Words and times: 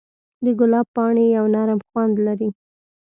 د 0.43 0.45
ګلاب 0.59 0.87
پاڼې 0.95 1.25
یو 1.37 1.45
نرم 1.55 1.79
خوند 1.87 2.15
لري. 2.25 2.49